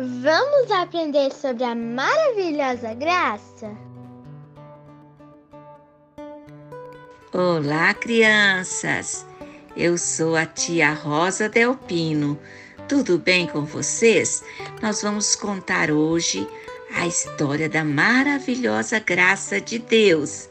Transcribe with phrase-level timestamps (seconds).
[0.00, 3.76] Vamos aprender sobre a maravilhosa graça?
[7.32, 9.26] Olá, crianças!
[9.76, 12.38] Eu sou a tia Rosa Delpino.
[12.88, 14.44] Tudo bem com vocês?
[14.80, 16.48] Nós vamos contar hoje
[16.94, 20.48] a história da maravilhosa graça de Deus.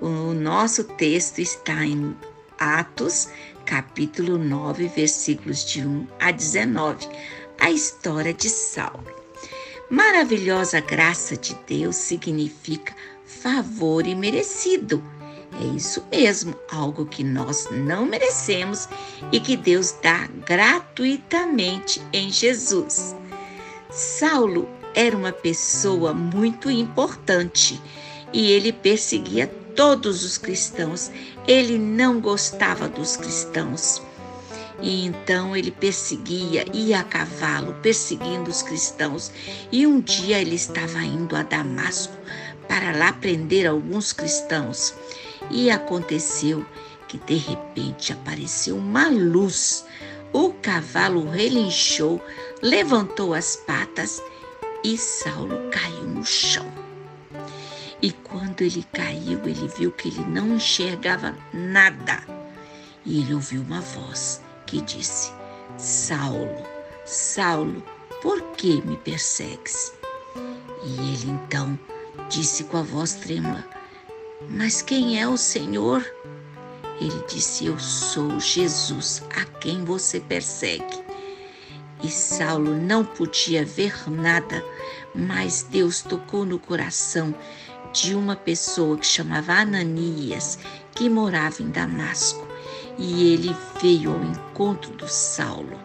[0.00, 2.16] O nosso texto está em
[2.60, 3.28] Atos,
[3.64, 7.08] capítulo 9, versículos de 1 a 19
[7.58, 9.04] a história de Saulo.
[9.90, 15.02] Maravilhosa graça de Deus significa favor imerecido.
[15.60, 18.88] É isso mesmo, algo que nós não merecemos
[19.30, 23.14] e que Deus dá gratuitamente em Jesus.
[23.90, 27.80] Saulo era uma pessoa muito importante
[28.32, 31.10] e ele perseguia todos os cristãos.
[31.46, 34.02] Ele não gostava dos cristãos.
[34.80, 39.30] E então ele perseguia, ia a cavalo, perseguindo os cristãos.
[39.70, 42.14] E um dia ele estava indo a Damasco
[42.68, 44.94] para lá prender alguns cristãos.
[45.50, 46.64] E aconteceu
[47.06, 49.84] que de repente apareceu uma luz.
[50.32, 52.20] O cavalo relinchou,
[52.60, 54.20] levantou as patas
[54.82, 56.66] e Saulo caiu no chão.
[58.02, 62.22] E quando ele caiu, ele viu que ele não enxergava nada.
[63.06, 64.42] E ele ouviu uma voz
[64.74, 65.32] que disse:
[65.78, 66.66] Saulo,
[67.04, 67.80] Saulo,
[68.20, 69.92] por que me persegues?
[70.84, 71.78] E ele então
[72.28, 73.64] disse com a voz trêmula:
[74.50, 76.04] Mas quem é o Senhor?
[77.00, 81.04] Ele disse: Eu sou Jesus, a quem você persegue.
[82.02, 84.62] E Saulo não podia ver nada,
[85.14, 87.32] mas Deus tocou no coração
[87.92, 90.58] de uma pessoa que chamava Ananias,
[90.92, 92.43] que morava em Damasco
[92.98, 95.78] e ele veio ao encontro do Saulo.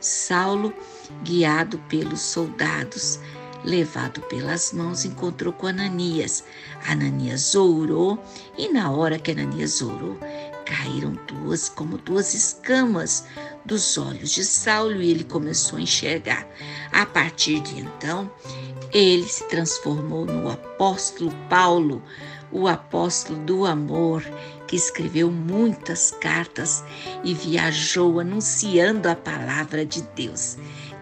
[0.00, 0.72] Saulo,
[1.22, 3.18] guiado pelos soldados,
[3.66, 6.44] levado pelas mãos, encontrou com Ananias.
[6.88, 8.22] Ananias orou
[8.56, 10.16] e na hora que Ananias orou,
[10.64, 13.26] caíram duas como duas escamas
[13.64, 16.46] dos olhos de Saulo e ele começou a enxergar.
[16.92, 18.30] A partir de então,
[18.92, 22.02] ele se transformou no apóstolo Paulo,
[22.52, 24.22] o apóstolo do amor,
[24.66, 26.84] que escreveu muitas cartas
[27.22, 30.56] e viajou anunciando a palavra de Deus.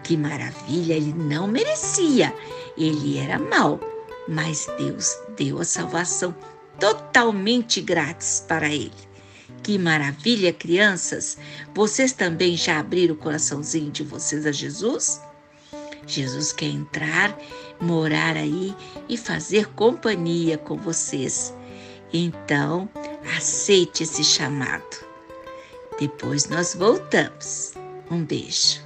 [0.05, 2.31] Que maravilha, ele não merecia,
[2.77, 3.79] ele era mau,
[4.27, 6.33] mas Deus deu a salvação
[6.79, 8.93] totalmente grátis para ele.
[9.63, 11.39] Que maravilha, crianças!
[11.73, 15.19] Vocês também já abriram o coraçãozinho de vocês a Jesus?
[16.05, 17.35] Jesus quer entrar,
[17.81, 18.75] morar aí
[19.09, 21.51] e fazer companhia com vocês.
[22.13, 22.87] Então,
[23.35, 25.03] aceite esse chamado.
[25.99, 27.73] Depois nós voltamos.
[28.11, 28.85] Um beijo.